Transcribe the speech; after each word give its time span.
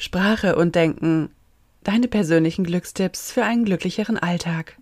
Sprache 0.00 0.56
und 0.56 0.76
Denken. 0.76 1.28
Deine 1.84 2.08
persönlichen 2.08 2.64
Glückstipps 2.64 3.32
für 3.32 3.44
einen 3.44 3.66
glücklicheren 3.66 4.16
Alltag. 4.16 4.78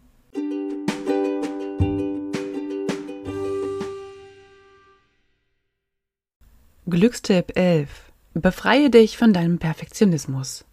Glückstipp 6.86 7.56
11. 7.56 7.88
Befreie 8.34 8.90
dich 8.90 9.18
von 9.18 9.32
deinem 9.32 9.58
Perfektionismus. 9.58 10.64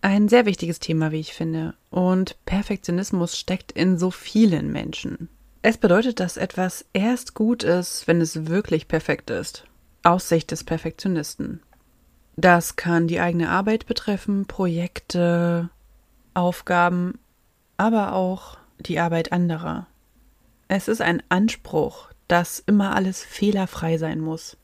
Ein 0.00 0.30
sehr 0.30 0.46
wichtiges 0.46 0.78
Thema, 0.78 1.12
wie 1.12 1.20
ich 1.20 1.34
finde. 1.34 1.74
Und 1.90 2.38
Perfektionismus 2.46 3.38
steckt 3.38 3.70
in 3.70 3.98
so 3.98 4.10
vielen 4.10 4.72
Menschen. 4.72 5.28
Es 5.60 5.76
bedeutet, 5.76 6.20
dass 6.20 6.38
etwas 6.38 6.86
erst 6.94 7.34
gut 7.34 7.62
ist, 7.62 8.08
wenn 8.08 8.22
es 8.22 8.46
wirklich 8.46 8.88
perfekt 8.88 9.28
ist. 9.28 9.66
Aus 10.02 10.30
Sicht 10.30 10.52
des 10.52 10.64
Perfektionisten. 10.64 11.60
Das 12.36 12.76
kann 12.76 13.06
die 13.06 13.20
eigene 13.20 13.48
Arbeit 13.48 13.86
betreffen, 13.86 14.46
Projekte, 14.46 15.70
Aufgaben, 16.34 17.18
aber 17.76 18.12
auch 18.12 18.58
die 18.78 18.98
Arbeit 18.98 19.32
anderer. 19.32 19.86
Es 20.68 20.88
ist 20.88 21.00
ein 21.00 21.22
Anspruch, 21.28 22.10
dass 22.28 22.58
immer 22.58 22.96
alles 22.96 23.22
fehlerfrei 23.22 23.98
sein 23.98 24.20
muss. 24.20 24.56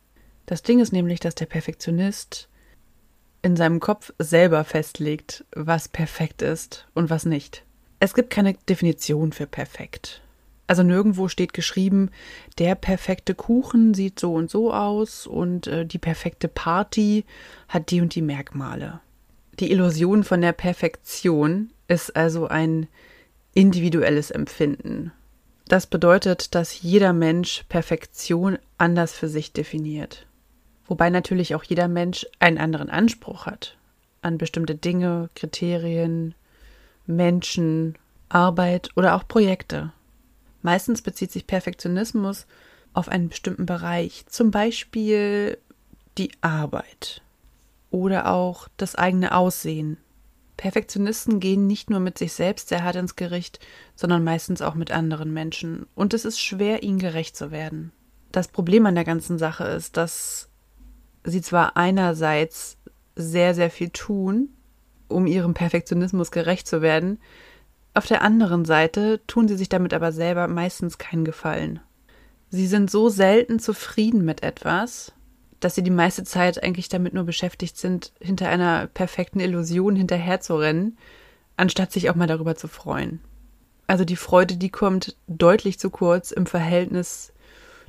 Das 0.46 0.62
Ding 0.62 0.80
ist 0.80 0.92
nämlich, 0.92 1.20
dass 1.20 1.36
der 1.36 1.46
Perfektionist 1.46 2.48
in 3.42 3.56
seinem 3.56 3.80
Kopf 3.80 4.12
selber 4.18 4.64
festlegt, 4.64 5.44
was 5.52 5.88
perfekt 5.88 6.42
ist 6.42 6.88
und 6.94 7.10
was 7.10 7.24
nicht. 7.24 7.64
Es 8.00 8.14
gibt 8.14 8.30
keine 8.30 8.54
Definition 8.54 9.32
für 9.32 9.46
perfekt. 9.46 10.22
Also 10.70 10.84
nirgendwo 10.84 11.26
steht 11.26 11.52
geschrieben, 11.52 12.12
der 12.60 12.76
perfekte 12.76 13.34
Kuchen 13.34 13.92
sieht 13.92 14.20
so 14.20 14.34
und 14.34 14.48
so 14.48 14.72
aus 14.72 15.26
und 15.26 15.66
äh, 15.66 15.84
die 15.84 15.98
perfekte 15.98 16.46
Party 16.46 17.24
hat 17.66 17.90
die 17.90 18.00
und 18.00 18.14
die 18.14 18.22
Merkmale. 18.22 19.00
Die 19.58 19.72
Illusion 19.72 20.22
von 20.22 20.40
der 20.40 20.52
Perfektion 20.52 21.70
ist 21.88 22.14
also 22.14 22.46
ein 22.46 22.86
individuelles 23.52 24.30
Empfinden. 24.30 25.10
Das 25.66 25.88
bedeutet, 25.88 26.54
dass 26.54 26.80
jeder 26.80 27.12
Mensch 27.12 27.64
Perfektion 27.68 28.56
anders 28.78 29.12
für 29.12 29.28
sich 29.28 29.52
definiert. 29.52 30.28
Wobei 30.86 31.10
natürlich 31.10 31.56
auch 31.56 31.64
jeder 31.64 31.88
Mensch 31.88 32.28
einen 32.38 32.58
anderen 32.58 32.90
Anspruch 32.90 33.46
hat 33.46 33.76
an 34.22 34.38
bestimmte 34.38 34.76
Dinge, 34.76 35.30
Kriterien, 35.34 36.36
Menschen, 37.06 37.96
Arbeit 38.28 38.90
oder 38.94 39.16
auch 39.16 39.26
Projekte. 39.26 39.92
Meistens 40.62 41.02
bezieht 41.02 41.32
sich 41.32 41.46
Perfektionismus 41.46 42.46
auf 42.92 43.08
einen 43.08 43.28
bestimmten 43.28 43.66
Bereich, 43.66 44.24
zum 44.28 44.50
Beispiel 44.50 45.58
die 46.18 46.32
Arbeit 46.40 47.22
oder 47.90 48.32
auch 48.32 48.68
das 48.76 48.94
eigene 48.94 49.34
Aussehen. 49.34 49.96
Perfektionisten 50.56 51.40
gehen 51.40 51.66
nicht 51.66 51.88
nur 51.88 52.00
mit 52.00 52.18
sich 52.18 52.34
selbst 52.34 52.68
sehr 52.68 52.84
hart 52.84 52.96
ins 52.96 53.16
Gericht, 53.16 53.60
sondern 53.96 54.22
meistens 54.22 54.60
auch 54.60 54.74
mit 54.74 54.90
anderen 54.90 55.32
Menschen, 55.32 55.86
und 55.94 56.12
es 56.12 56.26
ist 56.26 56.38
schwer, 56.38 56.82
ihnen 56.82 56.98
gerecht 56.98 57.34
zu 57.36 57.50
werden. 57.50 57.92
Das 58.30 58.48
Problem 58.48 58.84
an 58.84 58.94
der 58.94 59.04
ganzen 59.04 59.38
Sache 59.38 59.64
ist, 59.64 59.96
dass 59.96 60.50
sie 61.24 61.40
zwar 61.40 61.76
einerseits 61.76 62.76
sehr, 63.16 63.54
sehr 63.54 63.70
viel 63.70 63.90
tun, 63.90 64.50
um 65.08 65.26
ihrem 65.26 65.54
Perfektionismus 65.54 66.30
gerecht 66.30 66.66
zu 66.66 66.82
werden, 66.82 67.18
auf 67.94 68.06
der 68.06 68.22
anderen 68.22 68.64
Seite 68.64 69.20
tun 69.26 69.48
sie 69.48 69.56
sich 69.56 69.68
damit 69.68 69.92
aber 69.94 70.12
selber 70.12 70.46
meistens 70.48 70.98
keinen 70.98 71.24
Gefallen. 71.24 71.80
Sie 72.48 72.66
sind 72.66 72.90
so 72.90 73.08
selten 73.08 73.58
zufrieden 73.58 74.24
mit 74.24 74.42
etwas, 74.42 75.12
dass 75.60 75.74
sie 75.74 75.82
die 75.82 75.90
meiste 75.90 76.24
Zeit 76.24 76.62
eigentlich 76.62 76.88
damit 76.88 77.14
nur 77.14 77.24
beschäftigt 77.24 77.76
sind, 77.76 78.12
hinter 78.20 78.48
einer 78.48 78.86
perfekten 78.86 79.40
Illusion 79.40 79.94
hinterherzurennen, 79.94 80.98
anstatt 81.56 81.92
sich 81.92 82.10
auch 82.10 82.14
mal 82.14 82.26
darüber 82.26 82.56
zu 82.56 82.66
freuen. 82.68 83.20
Also 83.86 84.04
die 84.04 84.16
Freude, 84.16 84.56
die 84.56 84.70
kommt 84.70 85.16
deutlich 85.26 85.78
zu 85.78 85.90
kurz 85.90 86.30
im 86.30 86.46
Verhältnis 86.46 87.32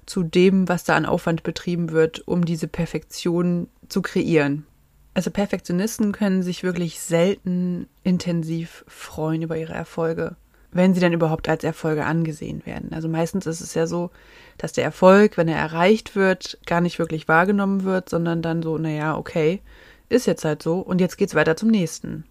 zu 0.05 0.23
dem, 0.23 0.67
was 0.67 0.83
da 0.83 0.95
an 0.95 1.05
Aufwand 1.05 1.43
betrieben 1.43 1.91
wird, 1.91 2.27
um 2.27 2.43
diese 2.43 2.67
Perfektion 2.67 3.67
zu 3.87 4.01
kreieren. 4.01 4.65
Also 5.13 5.29
Perfektionisten 5.29 6.13
können 6.13 6.41
sich 6.41 6.63
wirklich 6.63 6.99
selten 7.01 7.87
intensiv 8.03 8.85
freuen 8.87 9.41
über 9.41 9.57
ihre 9.57 9.73
Erfolge, 9.73 10.37
wenn 10.71 10.93
sie 10.93 11.01
dann 11.01 11.11
überhaupt 11.11 11.49
als 11.49 11.65
Erfolge 11.65 12.05
angesehen 12.05 12.65
werden. 12.65 12.93
Also 12.93 13.09
meistens 13.09 13.45
ist 13.45 13.59
es 13.59 13.73
ja 13.73 13.87
so, 13.87 14.09
dass 14.57 14.71
der 14.71 14.85
Erfolg, 14.85 15.37
wenn 15.37 15.49
er 15.49 15.57
erreicht 15.57 16.15
wird, 16.15 16.59
gar 16.65 16.79
nicht 16.79 16.97
wirklich 16.97 17.27
wahrgenommen 17.27 17.83
wird, 17.83 18.07
sondern 18.07 18.41
dann 18.41 18.63
so, 18.63 18.77
naja, 18.77 19.17
okay, 19.17 19.61
ist 20.07 20.27
jetzt 20.27 20.45
halt 20.45 20.63
so 20.63 20.79
und 20.79 21.01
jetzt 21.01 21.17
geht's 21.17 21.35
weiter 21.35 21.57
zum 21.57 21.69
nächsten. 21.69 22.23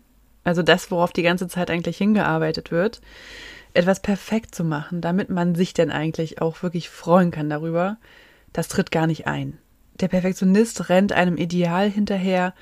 Also 0.43 0.63
das, 0.63 0.91
worauf 0.91 1.13
die 1.13 1.23
ganze 1.23 1.49
Zeit 1.49 1.71
eigentlich 1.71 1.99
hingearbeitet 1.99 2.71
wird, 2.71 3.03
etwas 3.75 4.01
perfekt 4.01 4.55
zu 4.55 4.65
machen, 4.65 5.03
damit 5.03 5.29
man 5.29 5.55
sich 5.55 5.75
denn 5.75 5.91
eigentlich 5.91 6.41
auch 6.41 6.63
wirklich 6.63 6.89
freuen 6.89 7.31
kann 7.31 7.51
darüber, 7.51 7.99
das 8.55 8.69
tritt 8.69 8.91
gar 8.91 9.07
nicht 9.07 9.27
ein. 9.27 9.59
Der 9.99 10.09
Perfektionist 10.09 10.89
rennt 10.89 11.13
einem 11.13 11.37
Ideal 11.37 11.91
hinterher, 11.91 12.55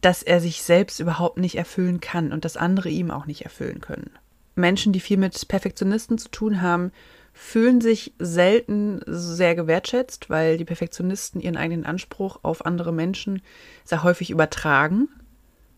das 0.00 0.22
er 0.22 0.40
sich 0.40 0.62
selbst 0.62 1.00
überhaupt 1.00 1.38
nicht 1.38 1.56
erfüllen 1.56 2.00
kann 2.00 2.32
und 2.32 2.44
das 2.44 2.56
andere 2.56 2.88
ihm 2.88 3.10
auch 3.10 3.26
nicht 3.26 3.42
erfüllen 3.42 3.80
können. 3.80 4.10
Menschen, 4.54 4.92
die 4.92 5.00
viel 5.00 5.16
mit 5.16 5.48
Perfektionisten 5.48 6.18
zu 6.18 6.30
tun 6.30 6.62
haben, 6.62 6.92
fühlen 7.32 7.82
sich 7.82 8.14
selten 8.18 9.02
sehr 9.06 9.54
gewertschätzt, 9.54 10.30
weil 10.30 10.56
die 10.56 10.64
Perfektionisten 10.64 11.40
ihren 11.40 11.58
eigenen 11.58 11.84
Anspruch 11.84 12.38
auf 12.42 12.64
andere 12.64 12.92
Menschen 12.92 13.42
sehr 13.84 14.02
häufig 14.02 14.30
übertragen. 14.30 15.08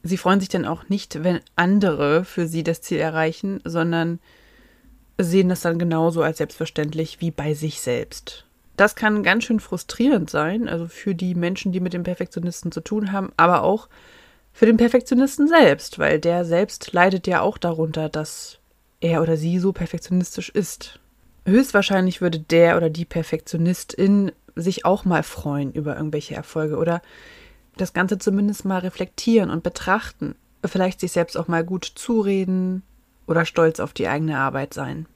Sie 0.05 0.17
freuen 0.17 0.39
sich 0.39 0.49
dann 0.49 0.65
auch 0.65 0.89
nicht, 0.89 1.25
wenn 1.25 1.41
andere 1.57 2.25
für 2.25 2.47
sie 2.47 2.63
das 2.63 2.81
Ziel 2.81 2.99
erreichen, 2.99 3.61
sondern 3.65 4.21
sehen 5.19 5.49
das 5.49 5.63
dann 5.63 5.81
genauso 5.81 6.23
als 6.23 6.39
selbstverständlich 6.39 7.21
wie 7.21 7.33
bei 7.33 7.55
sich 7.55 7.81
selbst. 7.81 8.47
Das 8.79 8.95
kann 8.95 9.25
ganz 9.25 9.43
schön 9.43 9.59
frustrierend 9.59 10.31
sein, 10.31 10.69
also 10.69 10.87
für 10.87 11.15
die 11.15 11.35
Menschen, 11.35 11.73
die 11.73 11.81
mit 11.81 11.93
dem 11.93 12.05
Perfektionisten 12.05 12.71
zu 12.71 12.81
tun 12.81 13.11
haben, 13.11 13.33
aber 13.37 13.65
auch 13.65 13.89
für 14.53 14.67
den 14.67 14.77
Perfektionisten 14.77 15.49
selbst, 15.49 15.99
weil 15.99 16.21
der 16.21 16.45
selbst 16.45 16.93
leidet 16.93 17.27
ja 17.27 17.41
auch 17.41 17.59
darunter, 17.59 18.09
dass 18.09 18.61
er 19.01 19.21
oder 19.21 19.37
sie 19.37 19.59
so 19.59 19.73
perfektionistisch 19.73 20.49
ist. 20.49 21.01
Höchstwahrscheinlich 21.45 22.21
würde 22.21 22.39
der 22.39 22.77
oder 22.77 22.89
die 22.89 23.05
Perfektionistin 23.05 24.31
sich 24.55 24.85
auch 24.85 25.05
mal 25.05 25.25
freuen 25.25 25.73
über 25.73 25.97
irgendwelche 25.97 26.37
Erfolge 26.37 26.77
oder 26.77 27.03
das 27.77 27.93
Ganze 27.93 28.19
zumindest 28.19 28.65
mal 28.65 28.79
reflektieren 28.79 29.51
und 29.51 29.65
betrachten, 29.65 30.37
vielleicht 30.65 31.01
sich 31.01 31.13
selbst 31.13 31.37
auch 31.37 31.49
mal 31.49 31.65
gut 31.65 31.85
zureden, 31.85 32.83
oder 33.27 33.45
stolz 33.45 33.79
auf 33.79 33.93
die 33.93 34.09
eigene 34.09 34.39
Arbeit 34.39 34.75
sein. 34.75 35.07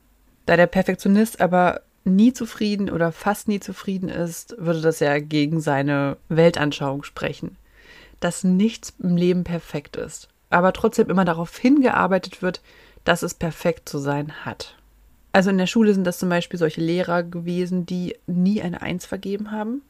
Da 0.46 0.56
der 0.56 0.66
Perfektionist 0.66 1.40
aber 1.40 1.80
nie 2.04 2.32
zufrieden 2.32 2.90
oder 2.90 3.12
fast 3.12 3.48
nie 3.48 3.60
zufrieden 3.60 4.08
ist, 4.08 4.54
würde 4.58 4.80
das 4.80 5.00
ja 5.00 5.18
gegen 5.18 5.60
seine 5.60 6.16
Weltanschauung 6.28 7.04
sprechen, 7.04 7.56
dass 8.20 8.44
nichts 8.44 8.94
im 8.98 9.16
Leben 9.16 9.44
perfekt 9.44 9.96
ist, 9.96 10.28
aber 10.50 10.72
trotzdem 10.72 11.10
immer 11.10 11.24
darauf 11.24 11.56
hingearbeitet 11.56 12.42
wird, 12.42 12.60
dass 13.04 13.22
es 13.22 13.34
perfekt 13.34 13.88
zu 13.88 13.98
sein 13.98 14.44
hat. 14.44 14.76
Also 15.32 15.50
in 15.50 15.58
der 15.58 15.66
Schule 15.66 15.94
sind 15.94 16.04
das 16.04 16.18
zum 16.18 16.28
Beispiel 16.28 16.58
solche 16.58 16.80
Lehrer 16.82 17.22
gewesen, 17.22 17.86
die 17.86 18.16
nie 18.26 18.60
eine 18.60 18.82
Eins 18.82 19.06
vergeben 19.06 19.50
haben. 19.50 19.82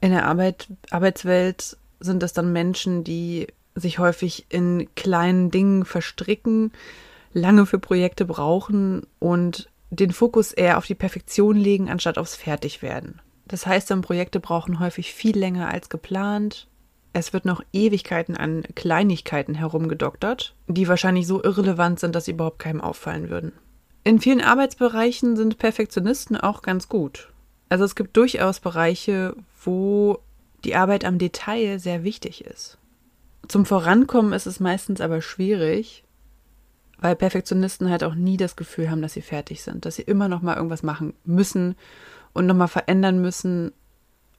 In 0.00 0.10
der 0.10 0.26
Arbeit, 0.26 0.68
Arbeitswelt 0.90 1.76
sind 2.00 2.22
das 2.22 2.32
dann 2.32 2.52
Menschen, 2.52 3.04
die 3.04 3.46
sich 3.76 3.98
häufig 3.98 4.46
in 4.48 4.88
kleinen 4.94 5.50
Dingen 5.50 5.84
verstricken, 5.84 6.72
lange 7.32 7.66
für 7.66 7.78
Projekte 7.78 8.24
brauchen 8.24 9.06
und 9.18 9.68
den 9.94 10.12
Fokus 10.12 10.52
eher 10.52 10.78
auf 10.78 10.86
die 10.86 10.94
Perfektion 10.94 11.56
legen, 11.56 11.90
anstatt 11.90 12.18
aufs 12.18 12.36
Fertigwerden. 12.36 13.20
Das 13.46 13.66
heißt, 13.66 13.90
dann 13.90 14.02
Projekte 14.02 14.40
brauchen 14.40 14.80
häufig 14.80 15.12
viel 15.12 15.36
länger 15.36 15.68
als 15.68 15.88
geplant. 15.88 16.68
Es 17.12 17.32
wird 17.32 17.44
noch 17.44 17.62
Ewigkeiten 17.72 18.36
an 18.36 18.64
Kleinigkeiten 18.74 19.54
herumgedoktert, 19.54 20.54
die 20.66 20.88
wahrscheinlich 20.88 21.26
so 21.26 21.42
irrelevant 21.42 22.00
sind, 22.00 22.14
dass 22.14 22.24
sie 22.24 22.32
überhaupt 22.32 22.58
keinem 22.58 22.80
auffallen 22.80 23.30
würden. 23.30 23.52
In 24.02 24.20
vielen 24.20 24.40
Arbeitsbereichen 24.40 25.36
sind 25.36 25.58
Perfektionisten 25.58 26.36
auch 26.36 26.62
ganz 26.62 26.88
gut. 26.88 27.30
Also 27.68 27.84
es 27.84 27.94
gibt 27.94 28.16
durchaus 28.16 28.60
Bereiche, 28.60 29.34
wo 29.62 30.18
die 30.64 30.76
Arbeit 30.76 31.04
am 31.04 31.18
Detail 31.18 31.78
sehr 31.78 32.04
wichtig 32.04 32.44
ist. 32.44 32.78
Zum 33.48 33.66
Vorankommen 33.66 34.32
ist 34.32 34.46
es 34.46 34.60
meistens 34.60 35.00
aber 35.00 35.20
schwierig, 35.20 36.03
weil 37.04 37.16
Perfektionisten 37.16 37.90
halt 37.90 38.02
auch 38.02 38.14
nie 38.14 38.38
das 38.38 38.56
Gefühl 38.56 38.90
haben, 38.90 39.02
dass 39.02 39.12
sie 39.12 39.20
fertig 39.20 39.62
sind, 39.62 39.84
dass 39.84 39.96
sie 39.96 40.02
immer 40.02 40.26
noch 40.26 40.40
mal 40.40 40.56
irgendwas 40.56 40.82
machen 40.82 41.12
müssen 41.26 41.74
und 42.32 42.46
noch 42.46 42.54
mal 42.54 42.66
verändern 42.66 43.20
müssen 43.20 43.72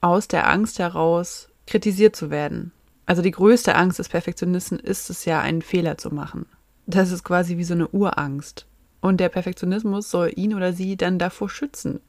aus 0.01 0.27
der 0.27 0.49
Angst 0.49 0.79
heraus 0.79 1.49
kritisiert 1.67 2.15
zu 2.15 2.31
werden. 2.31 2.71
Also 3.05 3.21
die 3.21 3.29
größte 3.29 3.75
Angst 3.75 3.99
des 3.99 4.09
Perfektionisten 4.09 4.79
ist 4.79 5.11
es 5.11 5.25
ja, 5.25 5.41
einen 5.41 5.61
Fehler 5.61 5.99
zu 5.99 6.09
machen. 6.09 6.47
Das 6.87 7.11
ist 7.11 7.23
quasi 7.23 7.57
wie 7.57 7.63
so 7.63 7.75
eine 7.75 7.87
Urangst. 7.89 8.65
Und 8.99 9.19
der 9.19 9.29
Perfektionismus 9.29 10.09
soll 10.09 10.31
ihn 10.35 10.55
oder 10.55 10.73
sie 10.73 10.97
dann 10.97 11.19
davor 11.19 11.51
schützen, 11.51 11.99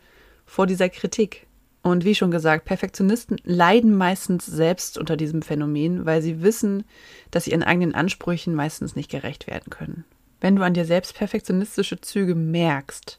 vor 0.46 0.66
dieser 0.66 0.88
Kritik. 0.88 1.46
Und 1.82 2.06
wie 2.06 2.14
schon 2.14 2.30
gesagt, 2.30 2.64
Perfektionisten 2.64 3.38
leiden 3.44 3.94
meistens 3.94 4.46
selbst 4.46 4.96
unter 4.96 5.18
diesem 5.18 5.42
Phänomen, 5.42 6.06
weil 6.06 6.22
sie 6.22 6.40
wissen, 6.40 6.84
dass 7.30 7.44
sie 7.44 7.50
ihren 7.50 7.62
eigenen 7.62 7.94
Ansprüchen 7.94 8.54
meistens 8.54 8.96
nicht 8.96 9.10
gerecht 9.10 9.46
werden 9.48 9.68
können. 9.68 10.06
Wenn 10.46 10.54
du 10.54 10.62
an 10.62 10.75
dir 10.75 10.84
selbst 10.84 11.16
perfektionistische 11.16 12.00
Züge 12.00 12.37
merkst, 12.37 13.19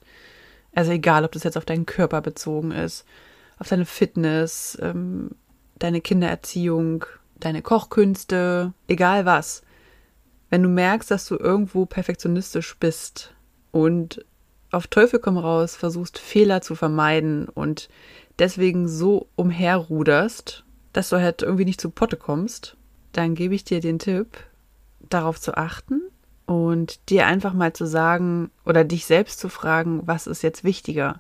also 0.74 0.94
egal, 0.94 1.26
ob 1.26 1.34
das 1.34 1.44
jetzt 1.44 1.58
auf 1.58 1.66
deinen 1.66 1.86
Körper 1.86 2.22
bezogen 2.22 2.72
ist, 2.72 3.04
auf 3.60 3.68
deine 3.68 3.84
Fitness, 3.84 4.78
ähm, 4.82 5.32
deine 5.78 6.00
Kindererziehung, 6.00 7.04
deine 7.38 7.62
Kochkünste, 7.62 8.72
egal 8.88 9.26
was, 9.26 9.62
wenn 10.50 10.64
du 10.64 10.70
merkst, 10.70 11.12
dass 11.12 11.26
du 11.26 11.36
irgendwo 11.36 11.86
perfektionistisch 11.86 12.78
bist 12.78 13.34
und 13.72 14.24
auf 14.72 14.88
Teufel 14.88 15.20
komm 15.20 15.38
raus 15.38 15.76
versuchst, 15.76 16.20
Fehler 16.20 16.62
zu 16.62 16.76
vermeiden 16.76 17.50
und 17.50 17.90
deswegen 18.40 18.88
so 18.88 19.28
umherruderst, 19.36 20.64
dass 20.94 21.10
du 21.10 21.18
halt 21.18 21.42
irgendwie 21.42 21.66
nicht 21.66 21.82
zu 21.82 21.90
Potte 21.90 22.16
kommst, 22.16 22.78
dann 23.12 23.36
gebe 23.36 23.54
ich 23.54 23.66
dir 23.66 23.82
den 23.82 24.00
Tipp, 24.00 24.38
darauf 25.10 25.42
zu 25.42 25.58
achten 25.58 26.04
und 26.48 27.10
dir 27.10 27.28
einfach 27.28 27.54
mal 27.54 27.74
zu 27.74 27.86
sagen 27.86 28.50
oder 28.66 28.84
dich 28.84 29.06
selbst 29.06 29.40
zu 29.40 29.50
fragen, 29.50 30.02
was 30.08 30.26
ist 30.26 30.42
jetzt 30.42 30.64
wichtiger? 30.64 31.20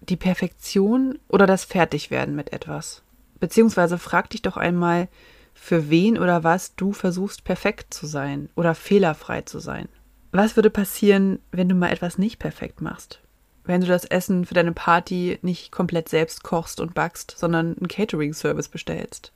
Die 0.00 0.16
Perfektion 0.16 1.18
oder 1.28 1.46
das 1.46 1.64
Fertigwerden 1.64 2.36
mit 2.36 2.52
etwas? 2.52 3.02
Beziehungsweise 3.40 3.98
frag 3.98 4.30
dich 4.30 4.42
doch 4.42 4.56
einmal, 4.56 5.08
für 5.54 5.90
wen 5.90 6.18
oder 6.18 6.44
was 6.44 6.76
du 6.76 6.92
versuchst 6.92 7.44
perfekt 7.44 7.92
zu 7.92 8.06
sein 8.06 8.50
oder 8.54 8.74
fehlerfrei 8.74 9.40
zu 9.40 9.58
sein. 9.58 9.88
Was 10.30 10.54
würde 10.54 10.70
passieren, 10.70 11.40
wenn 11.50 11.68
du 11.68 11.74
mal 11.74 11.90
etwas 11.90 12.18
nicht 12.18 12.38
perfekt 12.38 12.82
machst? 12.82 13.20
Wenn 13.64 13.80
du 13.80 13.86
das 13.86 14.04
Essen 14.04 14.44
für 14.44 14.54
deine 14.54 14.72
Party 14.72 15.38
nicht 15.42 15.72
komplett 15.72 16.10
selbst 16.10 16.42
kochst 16.42 16.78
und 16.78 16.94
backst, 16.94 17.34
sondern 17.36 17.76
einen 17.76 17.88
Catering-Service 17.88 18.68
bestellst? 18.68 19.32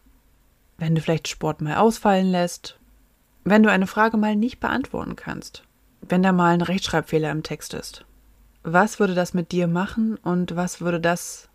Wenn 0.77 0.95
du 0.95 1.01
vielleicht 1.01 1.29
Sport 1.29 1.63
mal 1.63 1.77
ausfallen 1.77 2.31
lässt? 2.31 2.79
Wenn 3.45 3.63
du 3.63 3.71
eine 3.71 3.87
Frage 3.87 4.17
mal 4.17 4.37
nicht 4.37 4.61
beantworten 4.61 5.17
kannst? 5.17 5.65
Wenn 6.01 6.23
da 6.23 6.33
mal 6.33 6.55
ein 6.55 6.63
Rechtschreibfehler 6.63 7.31
im 7.31 7.43
Text 7.43 7.75
ist? 7.75 8.05
Was 8.63 9.01
würde 9.01 9.15
das 9.15 9.35
mit 9.35 9.51
dir 9.51 9.67
machen 9.67 10.17
und 10.17 10.55
was 10.55 10.81
würde 10.81 11.01
das 11.01 11.49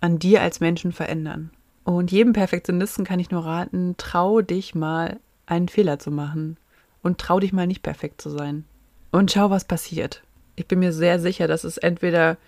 an 0.00 0.18
dir 0.18 0.42
als 0.42 0.60
Menschen 0.60 0.92
verändern? 0.92 1.50
Und 1.82 2.12
jedem 2.12 2.32
Perfektionisten 2.32 3.04
kann 3.04 3.18
ich 3.18 3.30
nur 3.30 3.44
raten, 3.44 3.96
trau 3.98 4.40
dich 4.40 4.74
mal, 4.74 5.18
einen 5.46 5.68
Fehler 5.68 5.98
zu 5.98 6.10
machen. 6.10 6.56
Und 7.02 7.18
trau 7.18 7.40
dich 7.40 7.52
mal 7.52 7.66
nicht 7.66 7.82
perfekt 7.82 8.20
zu 8.20 8.30
sein. 8.30 8.64
Und 9.10 9.32
schau, 9.32 9.50
was 9.50 9.64
passiert. 9.64 10.22
Ich 10.56 10.66
bin 10.66 10.78
mir 10.78 10.92
sehr 10.92 11.18
sicher, 11.20 11.46
dass 11.48 11.64
es 11.64 11.76
entweder 11.76 12.38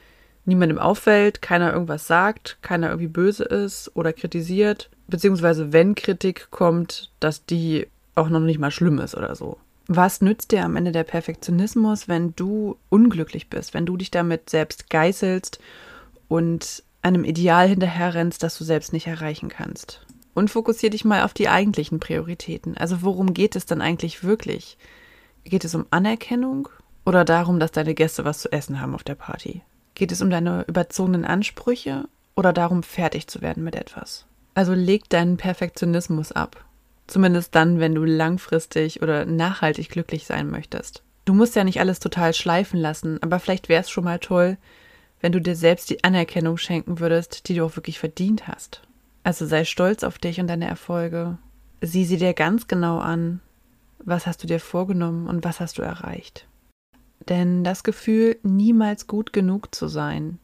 niemandem 0.47 0.79
auffällt, 0.79 1.43
keiner 1.43 1.73
irgendwas 1.73 2.07
sagt, 2.07 2.59
keiner 2.63 2.89
irgendwie 2.89 3.09
böse 3.09 3.45
ist 3.45 3.91
oder 3.95 4.13
kritisiert, 4.13 4.89
beziehungsweise 5.09 5.73
wenn 5.73 5.97
Kritik 5.97 6.51
kommt, 6.51 7.11
dass 7.21 7.45
die 7.45 7.89
auch 8.17 8.29
noch 8.29 8.41
nicht 8.41 8.59
mal 8.59 8.71
schlimm 8.71 8.99
ist 8.99 9.15
oder 9.15 9.37
so. 9.37 9.59
Was 9.89 10.21
nützt 10.21 10.51
dir 10.51 10.65
am 10.65 10.75
Ende 10.75 10.91
der 10.91 11.05
Perfektionismus, 11.05 12.09
wenn 12.09 12.35
du 12.35 12.77
unglücklich 12.89 13.49
bist, 13.49 13.73
wenn 13.73 13.87
du 13.87 13.97
dich 13.97 14.11
damit 14.11 14.51
selbst 14.51 14.91
geißelst 14.91 15.61
und 16.29 16.83
einem 17.03 17.25
Ideal 17.25 17.69
hinterherrennst, 17.69 18.43
das 18.43 18.59
du 18.59 18.65
selbst 18.65 18.93
nicht 18.93 19.07
erreichen 19.07 19.49
kannst. 19.49 20.05
Und 20.35 20.51
fokussier 20.51 20.91
dich 20.91 21.05
mal 21.05 21.23
auf 21.23 21.33
die 21.33 21.49
eigentlichen 21.49 22.01
Prioritäten. 22.01 22.77
Also 22.77 23.03
worum 23.03 23.33
geht 23.33 23.55
es 23.55 23.65
dann 23.65 23.81
eigentlich 23.81 24.25
wirklich? 24.25 24.77
Geht 25.45 25.65
es 25.65 25.75
um 25.75 25.87
Anerkennung 25.91 26.69
oder 27.05 27.25
darum, 27.25 27.61
dass 27.61 27.71
deine 27.71 27.95
Gäste 27.95 28.25
was 28.25 28.41
zu 28.41 28.51
essen 28.51 28.81
haben 28.81 28.95
auf 28.95 29.05
der 29.05 29.15
Party? 29.15 29.63
Geht 29.95 30.11
es 30.11 30.21
um 30.21 30.29
deine 30.29 30.65
überzogenen 30.67 31.25
Ansprüche 31.25 32.09
oder 32.35 32.53
darum, 32.53 32.83
fertig 32.83 33.29
zu 33.29 33.41
werden 33.41 33.63
mit 33.63 33.77
etwas? 33.77 34.27
Also 34.55 34.75
leg 34.75 35.09
deinen 35.09 35.37
Perfektionismus 35.37 36.33
ab. 36.33 36.66
Zumindest 37.07 37.55
dann, 37.55 37.79
wenn 37.79 37.95
du 37.95 38.05
langfristig 38.05 39.03
oder 39.03 39.25
nachhaltig 39.25 39.91
glücklich 39.91 40.27
sein 40.27 40.51
möchtest. 40.51 41.03
Du 41.25 41.35
musst 41.35 41.57
ja 41.57 41.65
nicht 41.65 41.81
alles 41.81 42.01
total 42.01 42.35
schleifen 42.35 42.81
lassen, 42.81 43.23
aber 43.23 43.39
vielleicht 43.39 43.69
wäre 43.69 43.83
es 43.83 43.91
schon 43.91 44.05
mal 44.05 44.19
toll, 44.19 44.57
wenn 45.21 45.33
du 45.33 45.41
dir 45.41 45.57
selbst 45.57 45.91
die 45.91 46.05
Anerkennung 46.05 46.57
schenken 46.57 47.01
würdest, 47.01 47.49
die 47.49 47.55
du 47.55 47.65
auch 47.65 47.77
wirklich 47.77 47.99
verdient 47.99 48.49
hast. 48.49 48.83
Also 49.25 49.47
sei 49.47 49.65
stolz 49.65 50.05
auf 50.05 50.19
dich 50.19 50.41
und 50.41 50.47
deine 50.47 50.69
Erfolge. 50.69 51.39
Sieh 51.81 52.05
sie 52.05 52.17
dir 52.17 52.33
ganz 52.33 52.69
genau 52.69 52.99
an. 52.99 53.41
Was 53.99 54.27
hast 54.27 54.43
du 54.43 54.47
dir 54.47 54.61
vorgenommen 54.61 55.27
und 55.27 55.45
was 55.45 55.59
hast 55.59 55.79
du 55.79 55.83
erreicht? 55.83 56.47
Denn 57.29 57.65
das 57.65 57.83
Gefühl, 57.83 58.39
niemals 58.43 59.07
gut 59.07 59.33
genug 59.33 59.75
zu 59.75 59.89
sein, 59.89 60.39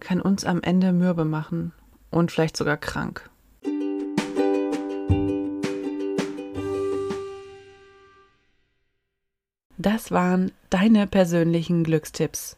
kann 0.00 0.20
uns 0.20 0.44
am 0.44 0.62
Ende 0.62 0.92
mürbe 0.92 1.24
machen 1.24 1.72
und 2.10 2.32
vielleicht 2.32 2.56
sogar 2.56 2.76
krank. 2.76 3.28
Das 9.84 10.10
waren 10.10 10.50
deine 10.70 11.06
persönlichen 11.06 11.84
Glückstipps 11.84 12.56